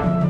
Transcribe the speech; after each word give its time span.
Bye. 0.00 0.29